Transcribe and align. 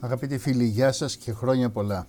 Αγαπητοί 0.00 0.38
φίλοι, 0.38 0.64
γεια 0.64 0.92
σας 0.92 1.16
και 1.16 1.32
χρόνια 1.32 1.70
πολλά. 1.70 2.06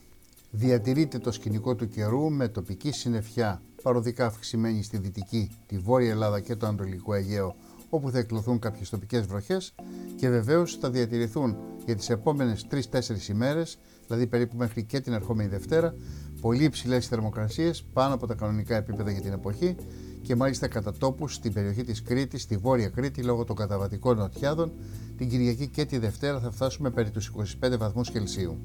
Διατηρείτε 0.52 1.18
το 1.18 1.32
σκηνικό 1.32 1.76
του 1.76 1.88
καιρού 1.88 2.32
με 2.32 2.48
τοπική 2.48 2.92
συννεφιά 2.92 3.62
παροδικά 3.82 4.26
αυξημένη 4.26 4.84
στη 4.84 4.98
Δυτική, 4.98 5.52
τη 5.66 5.78
Βόρεια 5.78 6.10
Ελλάδα 6.10 6.40
και 6.40 6.56
το 6.56 6.68
Ανατολικό 6.68 7.14
Αιγαίο, 7.14 7.56
όπου 7.90 8.12
θα 8.12 8.18
εκλωθούν 8.18 8.60
κάποιες 8.60 8.90
τοπικές 8.90 9.26
βροχές 9.26 9.74
και 10.16 10.30
βεβαίως 10.30 10.76
θα 10.76 10.90
διατηρηθούν 10.90 11.58
για 11.86 11.96
τις 11.96 12.10
επόμενες 12.10 12.66
3-4 12.70 13.30
ημέρες, 13.30 13.78
δηλαδή 14.08 14.28
περίπου 14.28 14.58
μέχρι 14.58 14.84
και 14.84 15.00
την 15.00 15.14
ερχόμενη 15.14 15.50
Δευτέρα, 15.50 15.96
πολύ 16.42 16.64
υψηλές 16.64 17.08
θερμοκρασίες 17.08 17.84
πάνω 17.94 18.14
από 18.14 18.28
τα 18.28 18.34
κανονικά 18.34 18.76
επίπεδα 18.76 19.12
για 19.12 19.22
την 19.22 19.34
εποχή 19.34 19.76
και 20.22 20.36
μάλιστα 20.36 20.68
κατά 20.68 20.94
τόπους 20.94 21.34
στην 21.34 21.54
περιοχή 21.54 21.84
της 21.84 22.02
Κρήτης, 22.02 22.42
στη 22.42 22.58
Βόρεια 22.58 22.90
Κρήτη, 22.90 23.24
λόγω 23.24 23.44
των 23.44 23.56
καταβατικών 23.56 24.18
νοτιάδων. 24.18 24.72
Την 25.20 25.30
Κυριακή 25.30 25.68
και 25.68 25.86
τη 25.86 25.98
Δευτέρα 25.98 26.40
θα 26.40 26.52
φτάσουμε 26.52 26.90
περί 26.90 27.10
τους 27.10 27.32
25 27.62 27.78
βαθμούς 27.78 28.12
Κελσίου. 28.12 28.62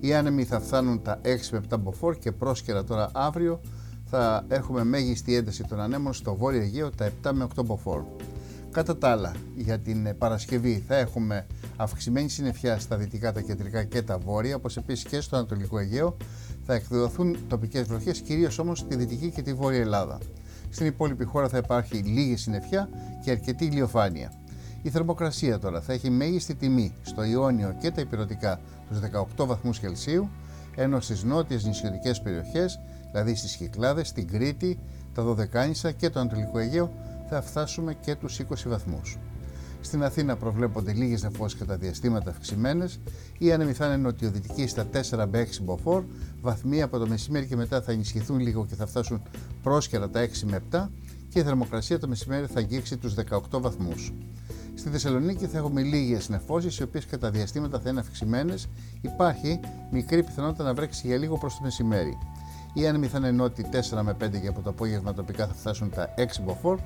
Οι 0.00 0.14
άνεμοι 0.14 0.44
θα 0.44 0.60
φτάνουν 0.60 1.02
τα 1.02 1.20
6 1.24 1.26
με 1.50 1.60
7 1.70 1.78
μποφόρ 1.80 2.16
και 2.18 2.32
πρόσκαιρα 2.32 2.84
τώρα 2.84 3.10
αύριο 3.14 3.60
θα 4.04 4.44
έχουμε 4.48 4.84
μέγιστη 4.84 5.34
ένταση 5.34 5.64
των 5.64 5.80
ανέμων 5.80 6.12
στο 6.12 6.34
Βόρειο 6.34 6.60
Αιγαίο 6.60 6.90
τα 6.90 7.10
7 7.22 7.30
με 7.32 7.46
8 7.56 7.64
μποφόρ. 7.64 8.02
Κατά 8.70 8.98
τα 8.98 9.08
άλλα, 9.08 9.34
για 9.56 9.78
την 9.78 10.18
Παρασκευή 10.18 10.84
θα 10.86 10.96
έχουμε 10.96 11.46
αυξημένη 11.76 12.28
συννεφιά 12.28 12.78
στα 12.78 12.96
δυτικά, 12.96 13.32
τα 13.32 13.40
κεντρικά 13.40 13.84
και 13.84 14.02
τα 14.02 14.18
βόρεια, 14.18 14.56
όπως 14.56 14.76
επίσης 14.76 15.04
και 15.04 15.20
στο 15.20 15.36
Ανατολικό 15.36 15.78
Αιγαίο 15.78 16.16
θα 16.66 16.74
εκδοθούν 16.74 17.36
τοπικές 17.48 17.86
βροχές, 17.86 18.20
κυρίως 18.20 18.58
όμως 18.58 18.78
στη 18.78 18.96
Δυτική 18.96 19.30
και 19.30 19.42
τη 19.42 19.54
Βόρεια 19.54 19.80
Ελλάδα. 19.80 20.18
Στην 20.70 20.86
υπόλοιπη 20.86 21.24
χώρα 21.24 21.48
θα 21.48 21.58
υπάρχει 21.58 21.96
λίγη 21.96 22.36
συννεφιά 22.36 22.88
και 23.24 23.30
αρκετή 23.30 23.64
ηλιοφάνεια. 23.64 24.39
Η 24.82 24.90
θερμοκρασία 24.90 25.58
τώρα 25.58 25.80
θα 25.80 25.92
έχει 25.92 26.10
μέγιστη 26.10 26.54
τιμή 26.54 26.94
στο 27.02 27.24
Ιόνιο 27.24 27.76
και 27.80 27.90
τα 27.90 28.00
υπηρετικά 28.00 28.60
τους 28.88 28.98
18 29.38 29.46
βαθμούς 29.46 29.78
Κελσίου, 29.78 30.28
ενώ 30.76 31.00
στις 31.00 31.24
νότιες 31.24 31.64
νησιωτικές 31.64 32.20
περιοχές, 32.20 32.80
δηλαδή 33.10 33.34
στις 33.34 33.56
Κυκλάδες, 33.56 34.08
στην 34.08 34.28
Κρήτη, 34.28 34.78
τα 35.14 35.22
Δωδεκάνησα 35.22 35.92
και 35.92 36.10
το 36.10 36.20
Ανατολικό 36.20 36.58
Αιγαίο 36.58 36.92
θα 37.28 37.42
φτάσουμε 37.42 37.94
και 37.94 38.14
τους 38.14 38.38
20 38.38 38.68
βαθμούς. 38.68 39.18
Στην 39.80 40.04
Αθήνα 40.04 40.36
προβλέπονται 40.36 40.92
λίγες 40.92 41.22
νεφώσει 41.22 41.56
κατά 41.56 41.76
διαστήματα 41.76 42.30
αυξημένες. 42.30 43.00
Οι 43.38 43.52
άνεμοι 43.52 43.72
θα 43.72 43.86
είναι 43.86 43.96
νοτιοδυτικοί 43.96 44.66
στα 44.66 44.86
4 44.92 45.26
με 45.30 45.38
6 45.38 45.62
μποφόρ. 45.62 46.04
Βαθμοί 46.40 46.82
από 46.82 46.98
το 46.98 47.06
μεσημέρι 47.06 47.46
και 47.46 47.56
μετά 47.56 47.82
θα 47.82 47.92
ενισχυθούν 47.92 48.38
λίγο 48.38 48.66
και 48.66 48.74
θα 48.74 48.86
φτάσουν 48.86 49.22
πρόσκαιρα 49.62 50.10
τα 50.10 50.20
6 50.20 50.28
με 50.44 50.62
7. 50.70 50.88
Και 51.28 51.38
η 51.38 51.42
θερμοκρασία 51.42 51.98
το 51.98 52.08
μεσημέρι 52.08 52.46
θα 52.46 52.58
αγγίξει 52.58 52.96
τους 52.96 53.14
18 53.14 53.60
βαθμούς. 53.60 54.12
Στη 54.80 54.88
Θεσσαλονίκη 54.88 55.46
θα 55.46 55.58
έχουμε 55.58 55.82
λίγες 55.82 56.28
νεφώσεις, 56.28 56.78
οι 56.78 56.82
οποίες 56.82 57.06
κατά 57.06 57.30
διαστήματα 57.30 57.80
θα 57.80 57.90
είναι 57.90 58.00
αυξημένε. 58.00 58.54
Υπάρχει 59.00 59.60
μικρή 59.90 60.22
πιθανότητα 60.22 60.64
να 60.64 60.74
βρέξει 60.74 61.06
για 61.06 61.16
λίγο 61.16 61.38
προς 61.38 61.54
το 61.54 61.60
μεσημέρι. 61.62 62.18
Οι 62.74 62.86
άνεμοι 62.86 63.06
θα 63.06 63.18
είναι 63.18 63.30
νότιοι 63.30 63.66
4 63.90 64.00
με 64.02 64.16
5 64.24 64.40
και 64.40 64.48
από 64.48 64.60
το 64.60 64.70
απόγευμα 64.70 65.14
τοπικά 65.14 65.46
θα 65.46 65.54
φτάσουν 65.54 65.90
τα 65.90 66.14
6 66.16 66.20
μποφόρ 66.44 66.78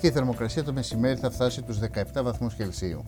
και 0.00 0.06
η 0.06 0.10
θερμοκρασία 0.10 0.64
το 0.64 0.72
μεσημέρι 0.72 1.18
θα 1.18 1.30
φτάσει 1.30 1.62
τους 1.62 1.78
17 1.78 2.22
βαθμούς 2.22 2.54
Κελσίου. 2.54 3.04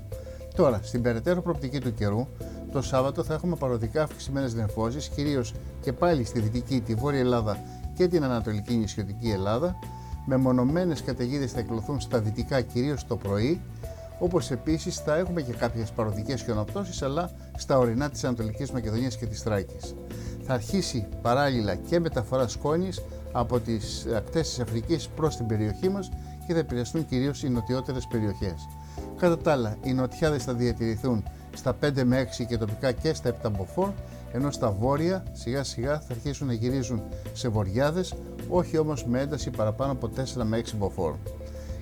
Τώρα, 0.55 0.81
στην 0.83 1.03
περαιτέρω 1.03 1.43
προοπτική 1.43 1.81
του 1.81 1.95
καιρού, 1.95 2.27
το 2.73 2.83
Σάββατο 2.83 3.25
θα 3.25 3.35
έχουμε 3.35 3.57
παροδικά 3.57 4.03
αυξημένε 4.03 4.49
νεφώσεις, 4.55 5.09
κυρίως 5.09 5.55
και 5.81 5.93
πάλι 5.93 6.25
στη 6.25 6.41
Δυτική, 6.41 6.81
τη 6.81 6.95
Βόρεια 6.95 7.21
Ελλάδα 7.21 7.59
και 7.95 8.09
την 8.09 8.25
Ανατολική 8.25 8.75
νησιωτική 8.75 9.31
Ελλάδα. 9.31 9.79
Με 10.27 10.37
μονομένε 10.37 10.95
καταιγίδες 11.05 11.53
θα 11.53 11.59
εκλωθούν 11.59 12.01
στα 12.01 12.19
δυτικά 12.19 12.61
κυρίως 12.61 13.07
το 13.07 13.17
πρωί, 13.17 13.61
όπως 14.23 14.51
επίσης 14.51 14.97
θα 14.97 15.17
έχουμε 15.17 15.43
και 15.43 15.53
κάποιες 15.53 15.91
παροδικές 15.91 16.43
χιονοπτώσεις, 16.43 17.03
αλλά 17.03 17.31
στα 17.57 17.79
ορεινά 17.79 18.11
της 18.11 18.25
Ανατολικής 18.25 18.71
Μακεδονίας 18.71 19.17
και 19.17 19.27
της 19.27 19.43
Τράκη. 19.43 19.77
Θα 20.43 20.55
αρχίσει 20.55 21.09
παράλληλα 21.23 21.75
και 21.75 22.01
μεταφορά 22.01 22.49
σκόνης 22.49 23.03
από 23.33 23.61
τις 23.61 24.07
ακτές 24.17 24.49
της 24.49 24.61
Αφρικής 24.61 25.09
προς 25.09 25.37
την 25.37 25.47
περιοχή 25.47 25.89
μας 25.89 26.11
και 26.47 26.53
θα 26.53 26.59
επηρεαστούν 26.59 27.07
κυρίως 27.07 27.43
οι 27.43 27.49
νοτιότερες 27.49 28.07
περιοχές. 28.07 28.69
Κατά 29.19 29.39
τα 29.39 29.53
άλλα, 29.53 29.77
οι 29.83 29.93
νοτιάδες 29.93 30.45
θα 30.45 30.55
διατηρηθούν 30.55 31.25
στα 31.57 31.73
5 31.73 32.05
με 32.05 32.19
6 32.19 32.45
και 32.45 32.57
τοπικά 32.57 32.93
και 32.93 33.15
στα 33.15 33.29
7 33.29 33.51
μποφόρ, 33.51 33.91
ενώ 34.33 34.51
στα 34.51 34.71
βόρεια 34.71 35.25
σιγά 35.33 35.65
σιγά 35.65 36.01
θα 36.01 36.07
αρχίσουν 36.11 36.47
να 36.47 36.53
γυρίζουν 36.53 37.03
σε 37.33 37.49
βοριάδες, 37.49 38.15
όχι 38.49 38.79
όμως 38.79 39.05
με 39.05 39.21
ένταση 39.21 39.51
παραπάνω 39.51 39.93
από 39.93 40.09
4 40.09 40.45
με 40.45 40.57
6 40.57 40.77
μποφόρ. 40.77 41.15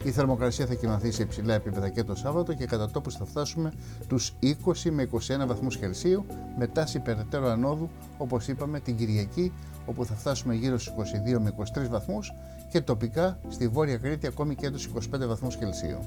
Η 0.05 0.11
θερμοκρασία 0.11 0.67
θα 0.67 0.75
κοιμαθεί 0.75 1.11
σε 1.11 1.23
υψηλά 1.23 1.55
επίπεδα 1.55 1.89
και 1.89 2.05
το 2.05 2.15
Σάββατο 2.15 2.55
και 2.55 2.67
κατά 2.67 2.91
τόπους 2.91 3.15
θα 3.15 3.25
φτάσουμε 3.25 3.73
τους 4.09 4.33
20 4.43 4.91
με 4.91 5.09
21 5.13 5.19
βαθμούς 5.47 5.77
Κελσίου 5.77 6.27
με 6.59 6.67
τάση 6.67 7.01
περαιτέρω 7.01 7.47
ανόδου 7.47 7.91
όπως 8.19 8.49
είπαμε 8.49 8.81
την 8.81 8.97
Κυριακή 8.97 9.53
όπου 9.87 10.05
θα 10.05 10.15
φτάσουμε 10.15 10.55
γύρω 10.55 10.79
στους 10.79 10.95
22 11.37 11.39
με 11.39 11.55
23 11.75 11.89
βαθμούς 11.91 12.33
και 12.71 12.81
τοπικά 12.81 13.39
στη 13.49 13.69
Βόρεια 13.69 13.97
Κρήτη 13.97 14.27
ακόμη 14.27 14.55
και 14.55 14.71
τους 14.71 14.89
25 14.95 15.27
βαθμούς 15.27 15.57
Κελσίου. 15.57 15.99